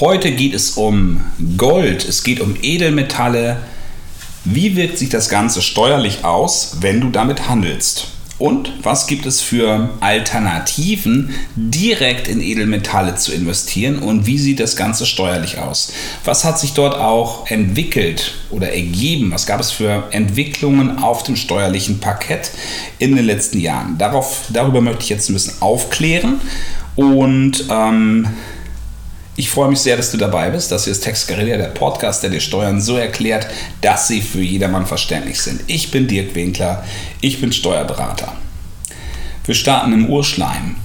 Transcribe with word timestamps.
Heute 0.00 0.32
geht 0.32 0.52
es 0.52 0.72
um 0.72 1.22
Gold, 1.56 2.06
es 2.06 2.22
geht 2.22 2.40
um 2.40 2.54
Edelmetalle. 2.60 3.56
Wie 4.44 4.76
wirkt 4.76 4.98
sich 4.98 5.08
das 5.08 5.30
Ganze 5.30 5.62
steuerlich 5.62 6.22
aus, 6.22 6.76
wenn 6.80 7.00
du 7.00 7.08
damit 7.08 7.48
handelst? 7.48 8.08
Und 8.38 8.74
was 8.82 9.06
gibt 9.06 9.24
es 9.24 9.40
für 9.40 9.88
Alternativen, 10.00 11.30
direkt 11.54 12.28
in 12.28 12.42
Edelmetalle 12.42 13.14
zu 13.14 13.32
investieren 13.32 13.98
und 13.98 14.26
wie 14.26 14.36
sieht 14.36 14.60
das 14.60 14.76
Ganze 14.76 15.06
steuerlich 15.06 15.56
aus? 15.56 15.94
Was 16.26 16.44
hat 16.44 16.60
sich 16.60 16.74
dort 16.74 16.94
auch 16.94 17.50
entwickelt 17.50 18.34
oder 18.50 18.74
ergeben? 18.74 19.30
Was 19.30 19.46
gab 19.46 19.60
es 19.60 19.70
für 19.70 20.08
Entwicklungen 20.10 20.98
auf 20.98 21.22
dem 21.22 21.36
steuerlichen 21.36 22.00
Parkett 22.00 22.50
in 22.98 23.16
den 23.16 23.24
letzten 23.24 23.60
Jahren? 23.60 23.96
Darauf, 23.96 24.42
darüber 24.50 24.82
möchte 24.82 25.04
ich 25.04 25.08
jetzt 25.08 25.30
ein 25.30 25.32
bisschen 25.32 25.54
aufklären 25.60 26.42
und 26.96 27.64
ähm, 27.70 28.28
ich 29.36 29.50
freue 29.50 29.68
mich 29.68 29.80
sehr, 29.80 29.98
dass 29.98 30.10
du 30.10 30.16
dabei 30.16 30.48
bist. 30.48 30.72
Das 30.72 30.84
hier 30.84 30.92
ist 30.92 31.04
Tex 31.04 31.26
Guerilla, 31.26 31.58
der 31.58 31.66
Podcast, 31.66 32.22
der 32.22 32.30
dir 32.30 32.40
Steuern 32.40 32.80
so 32.80 32.96
erklärt, 32.96 33.46
dass 33.82 34.08
sie 34.08 34.22
für 34.22 34.40
jedermann 34.40 34.86
verständlich 34.86 35.40
sind. 35.40 35.60
Ich 35.66 35.90
bin 35.90 36.08
Dirk 36.08 36.34
Winkler, 36.34 36.82
ich 37.20 37.40
bin 37.40 37.52
Steuerberater. 37.52 38.32
Wir 39.44 39.54
starten 39.54 39.92
im 39.92 40.08
Urschleim. 40.08 40.76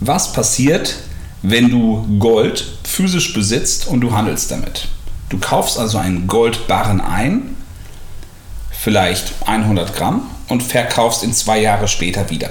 Was 0.00 0.32
passiert, 0.32 0.96
wenn 1.42 1.68
du 1.68 2.18
Gold 2.18 2.64
physisch 2.82 3.34
besitzt 3.34 3.86
und 3.86 4.00
du 4.00 4.12
handelst 4.12 4.50
damit? 4.50 4.88
Du 5.28 5.38
kaufst 5.38 5.78
also 5.78 5.98
einen 5.98 6.26
Goldbarren 6.26 7.00
ein, 7.00 7.56
vielleicht 8.70 9.34
100 9.44 9.94
Gramm, 9.94 10.30
und 10.48 10.62
verkaufst 10.62 11.22
ihn 11.22 11.32
zwei 11.32 11.60
Jahre 11.60 11.88
später 11.88 12.28
wieder. 12.30 12.50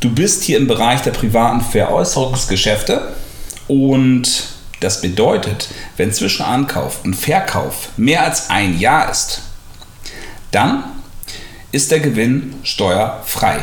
Du 0.00 0.10
bist 0.10 0.42
hier 0.42 0.58
im 0.58 0.66
Bereich 0.66 1.02
der 1.02 1.10
privaten 1.10 1.60
Veräußerungsgeschäfte 1.60 3.14
und 3.70 4.48
das 4.80 5.00
bedeutet, 5.00 5.68
wenn 5.96 6.12
zwischen 6.12 6.42
Ankauf 6.42 7.04
und 7.04 7.14
Verkauf 7.14 7.90
mehr 7.96 8.24
als 8.24 8.50
ein 8.50 8.80
Jahr 8.80 9.08
ist, 9.08 9.42
dann 10.50 10.82
ist 11.70 11.92
der 11.92 12.00
Gewinn 12.00 12.54
steuerfrei. 12.64 13.60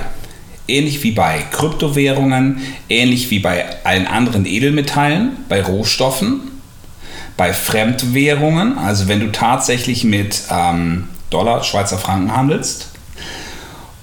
Ähnlich 0.65 1.03
wie 1.03 1.11
bei 1.11 1.43
Kryptowährungen, 1.51 2.61
ähnlich 2.87 3.29
wie 3.31 3.39
bei 3.39 3.65
allen 3.83 4.07
anderen 4.07 4.45
Edelmetallen, 4.45 5.35
bei 5.49 5.61
Rohstoffen, 5.61 6.39
bei 7.35 7.51
Fremdwährungen, 7.51 8.77
also 8.77 9.09
wenn 9.09 9.19
du 9.19 9.33
tatsächlich 9.33 10.05
mit 10.05 10.43
ähm, 10.49 11.09
Dollar, 11.29 11.65
Schweizer 11.65 11.97
Franken 11.97 12.33
handelst, 12.33 12.91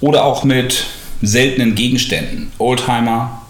oder 0.01 0.23
auch 0.23 0.43
mit 0.43 0.85
seltenen 1.23 1.73
Gegenständen, 1.73 2.51
Oldtimer, 2.59 3.41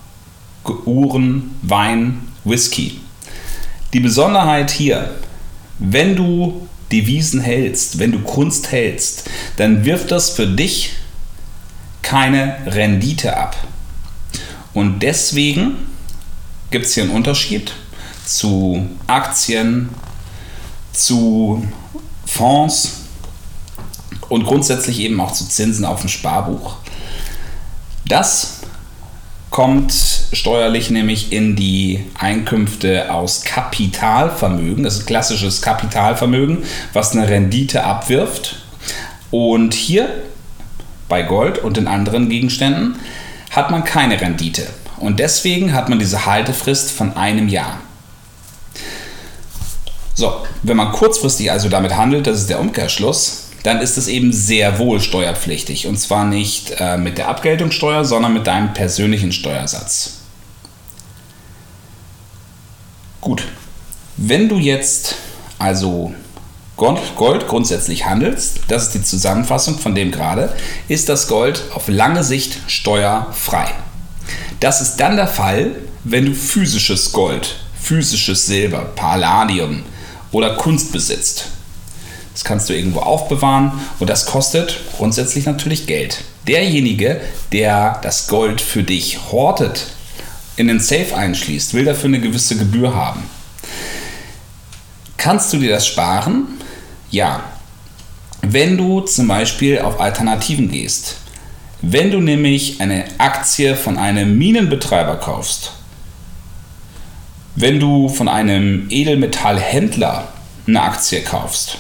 Uhren, 0.86 1.56
Wein, 1.62 2.22
Whisky. 2.46 3.02
Die 3.94 4.00
Besonderheit 4.00 4.72
hier, 4.72 5.16
wenn 5.80 6.16
du 6.16 6.68
Devisen 6.92 7.42
hältst, 7.42 8.00
wenn 8.00 8.12
du 8.12 8.20
Kunst 8.20 8.72
hältst, 8.72 9.30
dann 9.58 9.84
wirft 9.84 10.12
das 10.12 10.30
für 10.30 10.48
dich 10.48 10.94
keine 12.02 12.58
Rendite 12.68 13.36
ab. 13.36 13.58
Und 14.74 15.00
deswegen 15.00 15.76
gibt 16.70 16.86
es 16.86 16.94
hier 16.94 17.04
einen 17.04 17.14
Unterschied 17.14 17.72
zu 18.26 18.88
Aktien, 19.08 19.90
zu 20.94 21.66
Fonds 22.26 22.92
und 24.30 24.46
grundsätzlich 24.46 25.00
eben 25.00 25.20
auch 25.20 25.32
zu 25.32 25.48
Zinsen 25.48 25.86
auf 25.86 26.02
dem 26.02 26.10
Sparbuch. 26.10 26.78
Das 28.06 28.62
kommt 29.50 30.25
steuerlich 30.36 30.90
nämlich 30.90 31.32
in 31.32 31.56
die 31.56 32.04
Einkünfte 32.18 33.12
aus 33.12 33.44
Kapitalvermögen. 33.44 34.84
Das 34.84 34.98
ist 34.98 35.06
klassisches 35.06 35.62
Kapitalvermögen, 35.62 36.64
was 36.94 37.14
eine 37.14 37.28
Rendite 37.28 37.84
abwirft. 37.84 38.58
Und 39.32 39.74
hier 39.74 40.10
bei 41.10 41.24
Gold 41.24 41.58
und 41.58 41.78
den 41.78 41.88
anderen 41.88 42.30
Gegenständen 42.30 42.98
hat 43.52 43.72
man 43.72 43.84
keine 43.84 44.20
Rendite. 44.20 44.68
Und 44.98 45.20
deswegen 45.20 45.74
hat 45.74 45.90
man 45.90 46.00
diese 46.00 46.26
Haltefrist 46.26 46.92
von 46.92 47.16
einem 47.16 47.48
Jahr. 47.48 47.80
So, 50.14 50.34
wenn 50.64 50.78
man 50.78 50.92
kurzfristig 50.92 51.52
also 51.52 51.68
damit 51.70 51.96
handelt, 51.96 52.28
das 52.28 52.40
ist 52.40 52.50
der 52.50 52.60
Umkehrschluss, 52.60 53.50
dann 53.64 53.82
ist 53.82 53.98
es 53.98 54.08
eben 54.08 54.32
sehr 54.32 54.80
wohl 54.80 55.02
steuerpflichtig. 55.02 55.88
Und 55.88 55.98
zwar 55.98 56.24
nicht 56.24 56.76
äh, 56.80 56.98
mit 56.98 57.18
der 57.18 57.28
Abgeltungssteuer, 57.28 58.06
sondern 58.06 58.34
mit 58.34 58.48
deinem 58.48 58.74
persönlichen 58.74 59.32
Steuersatz. 59.32 60.25
Gut, 63.26 63.42
wenn 64.18 64.50
du 64.50 64.58
jetzt 64.58 65.16
also 65.58 66.14
Gold 66.78 67.48
grundsätzlich 67.48 68.06
handelst, 68.06 68.60
das 68.68 68.84
ist 68.84 68.94
die 68.94 69.02
Zusammenfassung 69.02 69.80
von 69.80 69.96
dem 69.96 70.12
gerade, 70.12 70.56
ist 70.90 71.10
das 71.10 71.28
Gold 71.28 71.64
auf 71.74 71.88
lange 71.88 72.24
Sicht 72.24 72.60
steuerfrei. 72.68 73.66
Das 74.60 74.80
ist 74.80 74.98
dann 74.98 75.16
der 75.16 75.28
Fall, 75.28 75.72
wenn 76.04 76.28
du 76.28 76.36
physisches 76.36 77.14
Gold, 77.14 77.56
physisches 77.82 78.46
Silber, 78.46 78.92
Palladium 78.96 79.82
oder 80.32 80.56
Kunst 80.58 80.92
besitzt. 80.92 81.46
Das 82.32 82.44
kannst 82.44 82.70
du 82.70 82.76
irgendwo 82.76 83.00
aufbewahren 83.00 83.72
und 83.98 84.08
das 84.08 84.28
kostet 84.28 84.82
grundsätzlich 84.98 85.48
natürlich 85.48 85.88
Geld. 85.88 86.20
Derjenige, 86.48 87.22
der 87.52 87.98
das 88.04 88.28
Gold 88.28 88.62
für 88.62 88.84
dich 88.84 89.18
hortet, 89.32 89.95
in 90.58 90.68
den 90.68 90.80
Safe 90.80 91.16
einschließt, 91.16 91.74
will 91.74 91.86
dafür 91.86 92.06
eine 92.06 92.20
gewisse 92.20 92.58
Gebühr 92.58 92.96
haben. 92.96 93.24
Kannst 95.18 95.52
du 95.54 95.58
dir 95.58 95.72
das 95.72 95.88
sparen? 95.88 96.48
Ja. 97.12 97.44
Wenn 98.42 98.78
du 98.78 99.02
zum 99.02 99.28
Beispiel 99.28 99.80
auf 99.80 100.00
Alternativen 100.00 100.70
gehst, 100.70 101.18
wenn 101.82 102.12
du 102.12 102.20
nämlich 102.20 102.80
eine 102.80 103.06
Aktie 103.18 103.76
von 103.76 103.98
einem 103.98 104.38
Minenbetreiber 104.38 105.18
kaufst, 105.18 105.72
wenn 107.56 107.80
du 107.80 108.10
von 108.10 108.28
einem 108.28 108.88
Edelmetallhändler 108.90 110.28
eine 110.68 110.82
Aktie 110.82 111.22
kaufst, 111.22 111.78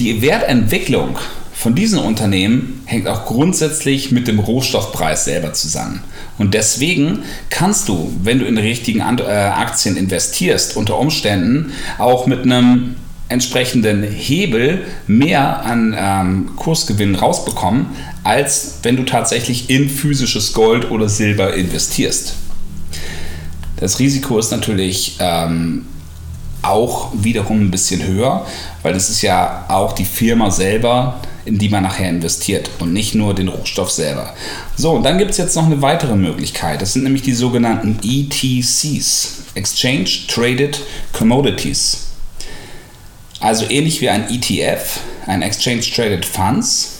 die 0.00 0.20
Wertentwicklung 0.22 1.18
von 1.64 1.74
diesen 1.74 1.98
Unternehmen 1.98 2.82
hängt 2.84 3.08
auch 3.08 3.24
grundsätzlich 3.24 4.12
mit 4.12 4.28
dem 4.28 4.38
Rohstoffpreis 4.38 5.24
selber 5.24 5.54
zusammen. 5.54 6.02
Und 6.36 6.52
deswegen 6.52 7.20
kannst 7.48 7.88
du, 7.88 8.12
wenn 8.22 8.38
du 8.38 8.44
in 8.44 8.58
richtigen 8.58 8.98
äh, 9.00 9.02
Aktien 9.02 9.96
investierst, 9.96 10.76
unter 10.76 10.98
Umständen 10.98 11.72
auch 11.96 12.26
mit 12.26 12.42
einem 12.42 12.96
entsprechenden 13.30 14.02
Hebel 14.02 14.82
mehr 15.06 15.64
an 15.64 15.96
ähm, 15.98 16.50
Kursgewinnen 16.56 17.14
rausbekommen, 17.14 17.86
als 18.24 18.80
wenn 18.82 18.96
du 18.96 19.04
tatsächlich 19.04 19.70
in 19.70 19.88
physisches 19.88 20.52
Gold 20.52 20.90
oder 20.90 21.08
Silber 21.08 21.54
investierst. 21.54 22.34
Das 23.78 23.98
Risiko 24.00 24.38
ist 24.38 24.50
natürlich 24.50 25.16
ähm, 25.18 25.86
auch 26.60 27.12
wiederum 27.14 27.62
ein 27.62 27.70
bisschen 27.70 28.06
höher, 28.06 28.44
weil 28.82 28.92
das 28.92 29.08
ist 29.08 29.22
ja 29.22 29.64
auch 29.68 29.94
die 29.94 30.04
Firma 30.04 30.50
selber, 30.50 31.22
in 31.44 31.58
die 31.58 31.68
man 31.68 31.82
nachher 31.82 32.08
investiert 32.08 32.70
und 32.78 32.92
nicht 32.92 33.14
nur 33.14 33.34
den 33.34 33.48
Rohstoff 33.48 33.90
selber. 33.90 34.34
So, 34.76 34.92
und 34.92 35.02
dann 35.02 35.18
gibt 35.18 35.32
es 35.32 35.36
jetzt 35.36 35.56
noch 35.56 35.66
eine 35.66 35.82
weitere 35.82 36.16
Möglichkeit. 36.16 36.80
Das 36.80 36.92
sind 36.92 37.04
nämlich 37.04 37.22
die 37.22 37.34
sogenannten 37.34 37.98
ETCs, 38.02 39.44
Exchange 39.54 40.08
Traded 40.28 40.80
Commodities. 41.12 42.08
Also 43.40 43.68
ähnlich 43.68 44.00
wie 44.00 44.08
ein 44.08 44.30
ETF, 44.30 45.00
ein 45.26 45.42
Exchange 45.42 45.82
Traded 45.82 46.24
Funds. 46.24 46.92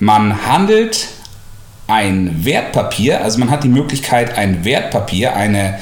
Man 0.00 0.46
handelt 0.46 1.08
ein 1.86 2.44
Wertpapier, 2.44 3.22
also 3.22 3.38
man 3.38 3.50
hat 3.50 3.64
die 3.64 3.68
Möglichkeit, 3.68 4.36
ein 4.36 4.64
Wertpapier, 4.64 5.34
eine 5.34 5.78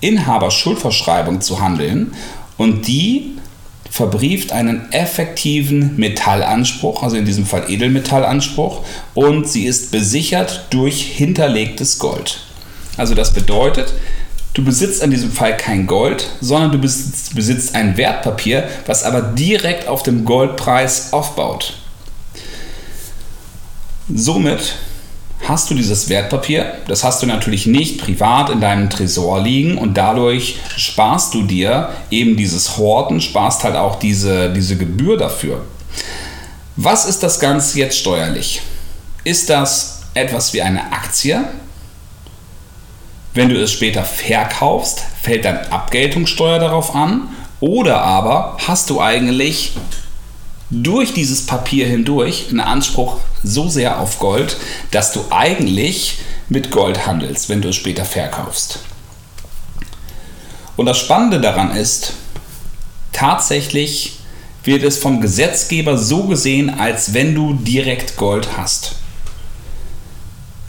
Inhaberschuldverschreibung 0.00 1.40
zu 1.40 1.60
handeln 1.60 2.14
und 2.56 2.86
die 2.86 3.38
verbrieft 3.90 4.52
einen 4.52 4.92
effektiven 4.92 5.96
Metallanspruch, 5.96 7.02
also 7.02 7.16
in 7.16 7.24
diesem 7.24 7.46
Fall 7.46 7.70
Edelmetallanspruch, 7.70 8.84
und 9.14 9.48
sie 9.48 9.64
ist 9.66 9.90
besichert 9.90 10.66
durch 10.70 11.02
hinterlegtes 11.02 11.98
Gold. 11.98 12.40
Also 12.96 13.14
das 13.14 13.32
bedeutet, 13.32 13.92
du 14.54 14.64
besitzt 14.64 15.02
in 15.02 15.10
diesem 15.10 15.32
Fall 15.32 15.56
kein 15.56 15.86
Gold, 15.86 16.28
sondern 16.40 16.72
du 16.72 16.78
besitzt, 16.78 17.34
besitzt 17.34 17.74
ein 17.74 17.96
Wertpapier, 17.96 18.68
was 18.86 19.04
aber 19.04 19.22
direkt 19.22 19.88
auf 19.88 20.02
dem 20.02 20.24
Goldpreis 20.24 21.12
aufbaut. 21.12 21.74
Somit 24.12 24.74
hast 25.48 25.70
du 25.70 25.74
dieses 25.74 26.10
Wertpapier. 26.10 26.74
Das 26.86 27.02
hast 27.02 27.22
du 27.22 27.26
natürlich 27.26 27.66
nicht 27.66 27.98
privat 27.98 28.50
in 28.50 28.60
deinem 28.60 28.90
Tresor 28.90 29.40
liegen 29.40 29.78
und 29.78 29.94
dadurch 29.94 30.58
sparst 30.76 31.32
du 31.32 31.42
dir 31.42 31.88
eben 32.10 32.36
dieses 32.36 32.76
Horten, 32.76 33.20
sparst 33.20 33.64
halt 33.64 33.74
auch 33.74 33.98
diese, 33.98 34.52
diese 34.52 34.76
Gebühr 34.76 35.16
dafür. 35.16 35.64
Was 36.76 37.06
ist 37.06 37.22
das 37.22 37.40
Ganze 37.40 37.78
jetzt 37.78 37.98
steuerlich? 37.98 38.60
Ist 39.24 39.48
das 39.48 40.02
etwas 40.14 40.52
wie 40.52 40.62
eine 40.62 40.92
Aktie? 40.92 41.42
Wenn 43.32 43.48
du 43.48 43.60
es 43.60 43.72
später 43.72 44.04
verkaufst, 44.04 45.02
fällt 45.22 45.44
dann 45.44 45.58
Abgeltungssteuer 45.70 46.58
darauf 46.58 46.94
an. 46.94 47.28
Oder 47.60 48.02
aber 48.02 48.56
hast 48.66 48.90
du 48.90 49.00
eigentlich 49.00 49.72
durch 50.70 51.14
dieses 51.14 51.46
Papier 51.46 51.86
hindurch 51.86 52.46
einen 52.50 52.60
Anspruch 52.60 53.18
so 53.42 53.68
sehr 53.68 54.00
auf 54.00 54.18
Gold, 54.18 54.56
dass 54.90 55.12
du 55.12 55.24
eigentlich 55.30 56.18
mit 56.48 56.70
Gold 56.70 57.06
handelst, 57.06 57.48
wenn 57.48 57.62
du 57.62 57.68
es 57.68 57.76
später 57.76 58.04
verkaufst. 58.04 58.80
Und 60.76 60.86
das 60.86 60.98
Spannende 60.98 61.40
daran 61.40 61.74
ist, 61.74 62.12
tatsächlich 63.12 64.18
wird 64.64 64.82
es 64.82 64.98
vom 64.98 65.20
Gesetzgeber 65.20 65.96
so 65.96 66.24
gesehen, 66.24 66.70
als 66.70 67.14
wenn 67.14 67.34
du 67.34 67.54
direkt 67.54 68.16
Gold 68.16 68.56
hast 68.56 68.96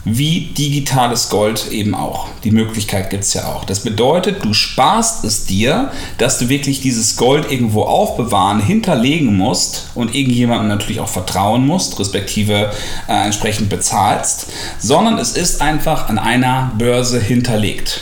wie 0.04 0.52
digitales 0.56 1.28
Gold 1.28 1.70
eben 1.70 1.94
auch. 1.94 2.28
Die 2.42 2.50
Möglichkeit 2.50 3.10
gibt 3.10 3.24
es 3.24 3.34
ja 3.34 3.46
auch. 3.46 3.64
Das 3.64 3.80
bedeutet, 3.80 4.42
du 4.44 4.54
sparst 4.54 5.24
es 5.24 5.44
dir, 5.44 5.90
dass 6.16 6.38
du 6.38 6.48
wirklich 6.48 6.80
dieses 6.80 7.16
Gold 7.16 7.50
irgendwo 7.50 7.82
aufbewahren, 7.82 8.60
hinterlegen 8.60 9.36
musst 9.36 9.88
und 9.94 10.14
irgendjemandem 10.14 10.68
natürlich 10.68 11.00
auch 11.00 11.08
vertrauen 11.08 11.66
musst, 11.66 11.98
respektive 12.00 12.70
äh, 13.08 13.24
entsprechend 13.24 13.68
bezahlst, 13.68 14.46
sondern 14.78 15.18
es 15.18 15.32
ist 15.32 15.60
einfach 15.60 16.08
an 16.08 16.18
einer 16.18 16.72
Börse 16.78 17.20
hinterlegt. 17.20 18.00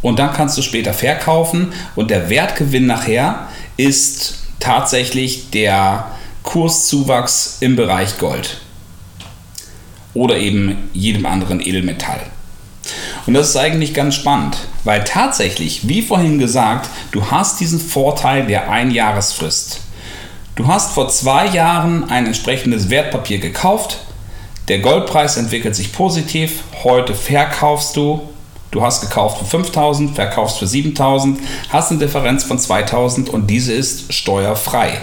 Und 0.00 0.18
dann 0.18 0.32
kannst 0.32 0.56
du 0.56 0.62
später 0.62 0.94
verkaufen 0.94 1.74
und 1.94 2.10
der 2.10 2.30
Wertgewinn 2.30 2.86
nachher 2.86 3.48
ist 3.76 4.38
tatsächlich 4.58 5.50
der 5.50 6.06
Kurszuwachs 6.42 7.58
im 7.60 7.76
Bereich 7.76 8.16
Gold 8.16 8.62
oder 10.14 10.36
eben 10.36 10.90
jedem 10.92 11.26
anderen 11.26 11.60
Edelmetall. 11.60 12.20
Und 13.26 13.34
das 13.34 13.50
ist 13.50 13.56
eigentlich 13.56 13.94
ganz 13.94 14.14
spannend, 14.14 14.56
weil 14.84 15.04
tatsächlich, 15.04 15.86
wie 15.88 16.02
vorhin 16.02 16.38
gesagt, 16.38 16.88
du 17.12 17.30
hast 17.30 17.60
diesen 17.60 17.78
Vorteil 17.78 18.46
der 18.46 18.70
Einjahresfrist. 18.70 19.80
Du 20.56 20.66
hast 20.66 20.92
vor 20.92 21.08
zwei 21.08 21.46
Jahren 21.46 22.10
ein 22.10 22.26
entsprechendes 22.26 22.90
Wertpapier 22.90 23.38
gekauft, 23.38 23.98
der 24.68 24.78
Goldpreis 24.78 25.36
entwickelt 25.36 25.74
sich 25.74 25.92
positiv, 25.92 26.62
heute 26.84 27.14
verkaufst 27.14 27.96
du, 27.96 28.28
du 28.70 28.82
hast 28.82 29.00
gekauft 29.00 29.38
für 29.38 29.44
5000, 29.44 30.14
verkaufst 30.14 30.58
für 30.58 30.66
7000, 30.66 31.38
hast 31.68 31.90
eine 31.90 32.00
Differenz 32.00 32.44
von 32.44 32.58
2000 32.58 33.28
und 33.28 33.48
diese 33.48 33.72
ist 33.72 34.12
steuerfrei 34.12 34.98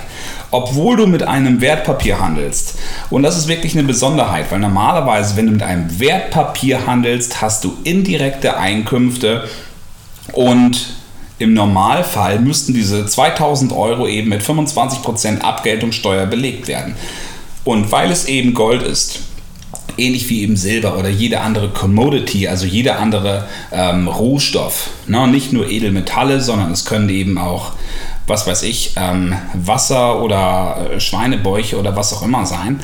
obwohl 0.52 0.96
du 0.96 1.08
mit 1.08 1.24
einem 1.24 1.62
Wertpapier 1.62 2.20
handelst. 2.20 2.76
Und 3.10 3.24
das 3.24 3.38
ist 3.38 3.48
wirklich 3.48 3.74
eine 3.74 3.84
Besonderheit, 3.84 4.46
weil 4.50 4.60
normalerweise, 4.60 5.36
wenn 5.36 5.48
du 5.48 5.52
mit 5.52 5.64
einem 5.64 6.00
Wertpapier 6.00 6.88
handelst, 6.88 7.42
hast 7.42 7.64
du 7.64 7.74
indirekte 7.84 8.58
Einkünfte 8.58 9.50
und 10.34 10.96
im 11.40 11.54
Normalfall 11.54 12.40
müssten 12.40 12.74
diese 12.74 13.06
2000 13.06 13.72
Euro 13.74 14.08
eben 14.08 14.30
mit 14.30 14.42
25% 14.42 15.42
Abgeltungssteuer 15.42 16.26
belegt 16.26 16.68
werden. 16.68 16.96
Und 17.64 17.92
weil 17.92 18.12
es 18.12 18.26
eben 18.26 18.54
Gold 18.54 18.82
ist, 18.82 19.20
ähnlich 19.98 20.30
wie 20.30 20.42
eben 20.42 20.58
Silber 20.58 20.98
oder 20.98 21.10
jede 21.10 21.42
andere 21.42 21.70
Commodity, 21.70 22.48
also 22.48 22.66
jeder 22.66 23.00
andere 23.00 23.48
ähm, 23.72 24.08
Rohstoff, 24.08 24.90
ne? 25.08 25.28
nicht 25.28 25.54
nur 25.54 25.70
Edelmetalle, 25.70 26.42
sondern 26.42 26.72
es 26.72 26.86
können 26.86 27.10
eben 27.10 27.38
auch 27.38 27.74
was 28.28 28.46
weiß 28.46 28.64
ich, 28.64 28.94
ähm, 28.98 29.36
Wasser 29.54 30.22
oder 30.22 30.92
äh, 30.92 31.00
Schweinebäuche 31.00 31.80
oder 31.80 31.96
was 31.96 32.14
auch 32.14 32.22
immer 32.22 32.46
sein. 32.46 32.80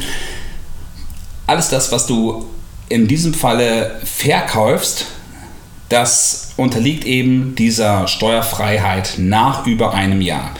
Alles 1.45 1.69
das, 1.69 1.91
was 1.91 2.07
du 2.07 2.45
in 2.87 3.07
diesem 3.07 3.33
Falle 3.33 3.99
verkaufst, 4.03 5.05
das 5.89 6.53
unterliegt 6.55 7.05
eben 7.05 7.55
dieser 7.55 8.07
Steuerfreiheit 8.07 9.15
nach 9.17 9.67
über 9.67 9.93
einem 9.93 10.21
Jahr. 10.21 10.51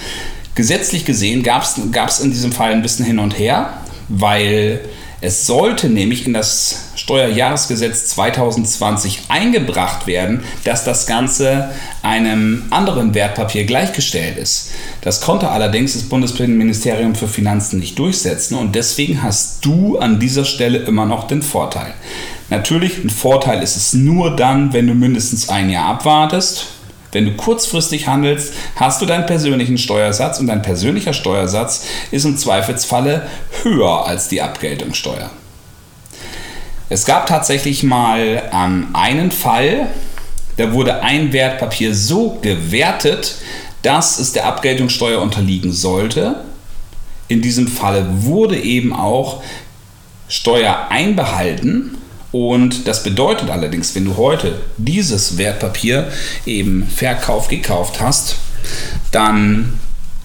Gesetzlich 0.54 1.06
gesehen 1.06 1.42
gab 1.42 1.64
es 1.64 2.20
in 2.20 2.32
diesem 2.32 2.52
Fall 2.52 2.74
ein 2.74 2.82
bisschen 2.82 3.06
hin 3.06 3.20
und 3.20 3.40
her, 3.40 3.74
weil 4.10 4.82
es 5.24 5.48
sollte 5.48 5.88
nämlich 5.88 6.28
in 6.28 6.34
das 6.34 6.90
Steuerjahresgesetz 6.96 8.08
2020 8.08 9.22
eingebracht 9.30 10.06
werden, 10.06 10.44
dass 10.66 10.84
das 10.84 11.08
Ganze 11.08 11.70
einem 12.02 12.64
anderen 12.72 13.14
Wertpapier 13.14 13.64
gleichgestellt 13.64 14.38
ist. 14.38 14.72
Das 15.00 15.22
konnte 15.22 15.50
allerdings 15.50 15.94
das 15.94 16.04
Bundesministerium 16.04 17.16
für 17.16 17.30
Finanzen 17.30 17.80
nicht 17.80 17.98
durchsetzen 18.00 18.56
und 18.56 18.76
deswegen 18.76 19.24
hast 19.24 19.64
du 19.64 19.98
an 19.98 20.20
dieser 20.20 20.44
Stelle 20.44 20.80
immer 20.80 21.06
noch 21.06 21.26
den 21.26 21.42
Vorteil. 21.42 21.94
Natürlich, 22.50 23.02
ein 23.02 23.10
Vorteil 23.10 23.64
ist 23.64 23.78
es 23.78 23.94
nur 23.94 24.36
dann, 24.36 24.74
wenn 24.74 24.88
du 24.88 24.94
mindestens 24.94 25.48
ein 25.48 25.70
Jahr 25.70 25.86
abwartest 25.86 26.68
wenn 27.14 27.26
du 27.26 27.32
kurzfristig 27.34 28.08
handelst, 28.08 28.54
hast 28.76 29.02
du 29.02 29.06
deinen 29.06 29.26
persönlichen 29.26 29.78
Steuersatz 29.78 30.40
und 30.40 30.48
dein 30.48 30.62
persönlicher 30.62 31.14
Steuersatz 31.14 31.86
ist 32.12 32.26
im 32.26 32.38
Zweifelsfalle 32.38 33.28
höher 33.62 34.06
als 34.06 34.28
die 34.28 34.42
Abgeltungssteuer. 34.42 35.30
Es 36.90 37.06
gab 37.06 37.28
tatsächlich 37.28 37.84
mal 37.84 38.44
ähm, 38.54 38.90
einen 38.94 39.32
Fall, 39.32 39.88
da 40.58 40.74
wurde 40.74 41.02
ein 41.02 41.34
Wertpapier 41.34 41.96
so 41.96 42.38
gewertet, 42.42 43.36
dass 43.82 44.20
es 44.20 44.34
der 44.34 44.46
Abgeltungssteuer 44.46 45.22
unterliegen 45.22 45.72
sollte. 45.72 46.44
In 47.28 47.42
diesem 47.42 47.68
Falle 47.68 48.06
wurde 48.10 48.60
eben 48.60 48.94
auch 48.94 49.42
Steuer 50.28 50.88
einbehalten 50.90 51.98
und 52.34 52.88
das 52.88 53.04
bedeutet 53.04 53.52
allerdings, 53.52 53.94
wenn 53.94 54.06
du 54.06 54.18
heute 54.18 54.60
dieses 54.78 55.38
Wertpapier 55.38 56.08
eben 56.48 56.88
Verkauf 56.88 57.48
gekauft 57.48 58.02
hast, 58.02 58.38
dann 59.12 59.80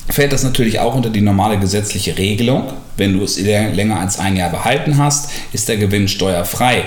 fällt 0.09 0.33
das 0.33 0.43
natürlich 0.43 0.81
auch 0.81 0.95
unter 0.95 1.11
die 1.11 1.21
normale 1.21 1.59
gesetzliche 1.59 2.17
Regelung. 2.17 2.73
Wenn 2.97 3.13
du 3.13 3.23
es 3.23 3.39
länger 3.39 4.01
als 4.01 4.19
ein 4.19 4.37
Jahr 4.37 4.49
behalten 4.49 4.97
hast, 4.97 5.29
ist 5.53 5.69
der 5.69 5.77
Gewinn 5.77 6.09
steuerfrei. 6.09 6.85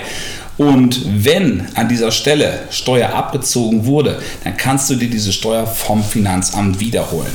Und 0.58 1.00
wenn 1.24 1.68
an 1.76 1.88
dieser 1.88 2.10
Stelle 2.10 2.58
Steuer 2.70 3.10
abgezogen 3.10 3.86
wurde, 3.86 4.20
dann 4.42 4.56
kannst 4.56 4.90
du 4.90 4.96
dir 4.96 5.08
diese 5.08 5.32
Steuer 5.32 5.68
vom 5.68 6.02
Finanzamt 6.02 6.80
wiederholen. 6.80 7.32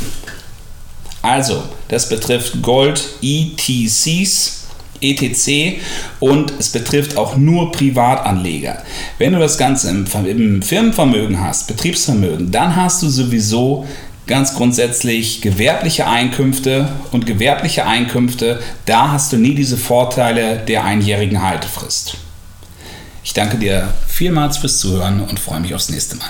Also, 1.21 1.63
das 1.87 2.09
betrifft 2.09 2.61
Gold, 2.61 3.01
ETCs, 3.21 4.56
ETC 5.01 5.81
und 6.19 6.53
es 6.59 6.69
betrifft 6.69 7.17
auch 7.17 7.37
nur 7.37 7.71
Privatanleger. 7.71 8.83
Wenn 9.17 9.33
du 9.33 9.39
das 9.39 9.57
Ganze 9.57 9.89
im, 9.89 10.05
im 10.25 10.61
Firmenvermögen 10.61 11.39
hast, 11.41 11.67
Betriebsvermögen, 11.67 12.51
dann 12.51 12.75
hast 12.75 13.01
du 13.03 13.09
sowieso 13.09 13.85
ganz 14.27 14.55
grundsätzlich 14.55 15.41
gewerbliche 15.41 16.05
Einkünfte 16.05 16.89
und 17.11 17.25
gewerbliche 17.25 17.85
Einkünfte, 17.85 18.59
da 18.85 19.11
hast 19.11 19.31
du 19.31 19.37
nie 19.37 19.55
diese 19.55 19.77
Vorteile 19.77 20.57
der 20.57 20.83
einjährigen 20.83 21.41
Haltefrist. 21.41 22.17
Ich 23.23 23.33
danke 23.33 23.57
dir 23.57 23.93
vielmals 24.07 24.57
fürs 24.57 24.79
Zuhören 24.79 25.21
und 25.21 25.39
freue 25.39 25.61
mich 25.61 25.73
aufs 25.73 25.89
nächste 25.89 26.15
Mal. 26.17 26.29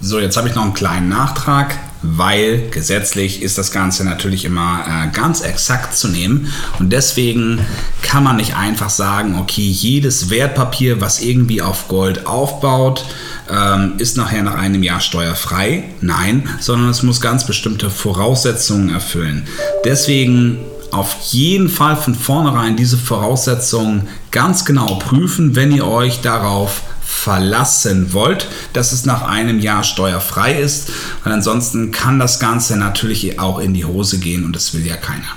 So, 0.00 0.20
jetzt 0.20 0.36
habe 0.36 0.48
ich 0.48 0.54
noch 0.54 0.62
einen 0.62 0.74
kleinen 0.74 1.08
Nachtrag 1.08 1.76
weil 2.02 2.68
gesetzlich 2.70 3.42
ist 3.42 3.58
das 3.58 3.72
Ganze 3.72 4.04
natürlich 4.04 4.44
immer 4.44 4.84
äh, 4.86 5.16
ganz 5.16 5.40
exakt 5.40 5.96
zu 5.96 6.08
nehmen 6.08 6.52
und 6.78 6.92
deswegen 6.92 7.60
kann 8.02 8.22
man 8.24 8.36
nicht 8.36 8.56
einfach 8.56 8.90
sagen, 8.90 9.36
okay, 9.38 9.62
jedes 9.62 10.30
Wertpapier, 10.30 11.00
was 11.00 11.20
irgendwie 11.20 11.60
auf 11.60 11.88
Gold 11.88 12.26
aufbaut, 12.26 13.04
ähm, 13.50 13.94
ist 13.98 14.16
nachher 14.16 14.42
nach 14.42 14.54
einem 14.54 14.82
Jahr 14.82 15.00
steuerfrei. 15.00 15.84
Nein, 16.00 16.48
sondern 16.60 16.90
es 16.90 17.02
muss 17.02 17.20
ganz 17.20 17.46
bestimmte 17.46 17.90
Voraussetzungen 17.90 18.90
erfüllen. 18.90 19.46
Deswegen 19.84 20.58
auf 20.90 21.16
jeden 21.30 21.68
Fall 21.68 21.96
von 21.96 22.14
vornherein 22.14 22.76
diese 22.76 22.96
Voraussetzungen 22.96 24.08
ganz 24.30 24.64
genau 24.64 24.96
prüfen, 24.96 25.54
wenn 25.54 25.72
ihr 25.72 25.86
euch 25.86 26.20
darauf 26.20 26.82
verlassen 27.18 28.12
wollt, 28.12 28.46
dass 28.72 28.92
es 28.92 29.04
nach 29.04 29.22
einem 29.22 29.58
Jahr 29.58 29.82
steuerfrei 29.82 30.58
ist, 30.58 30.90
weil 31.24 31.32
ansonsten 31.32 31.90
kann 31.90 32.18
das 32.18 32.38
Ganze 32.38 32.76
natürlich 32.76 33.40
auch 33.40 33.58
in 33.58 33.74
die 33.74 33.84
Hose 33.84 34.18
gehen 34.18 34.44
und 34.44 34.54
das 34.54 34.72
will 34.72 34.86
ja 34.86 34.96
keiner. 34.96 35.36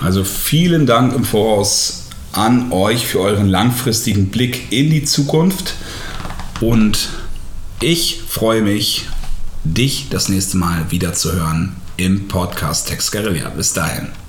Also 0.00 0.24
vielen 0.24 0.86
Dank 0.86 1.14
im 1.14 1.24
Voraus 1.24 2.04
an 2.32 2.72
euch 2.72 3.06
für 3.06 3.20
euren 3.20 3.48
langfristigen 3.48 4.28
Blick 4.28 4.72
in 4.72 4.90
die 4.90 5.04
Zukunft 5.04 5.74
und 6.60 7.08
ich 7.80 8.22
freue 8.28 8.62
mich, 8.62 9.06
dich 9.64 10.08
das 10.10 10.28
nächste 10.28 10.58
Mal 10.58 10.90
wieder 10.90 11.12
zu 11.12 11.32
hören 11.32 11.76
im 11.96 12.28
Podcast 12.28 12.88
Text 12.88 13.12
Guerilla. 13.12 13.50
Bis 13.50 13.72
dahin. 13.72 14.23